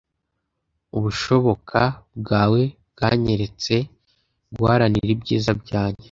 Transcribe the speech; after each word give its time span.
ubushoboka 0.97 1.81
bwawe 2.19 2.61
bwanyeretse 2.91 3.73
guharanira 4.55 5.07
ibyiza 5.15 5.51
byanjye 5.61 5.99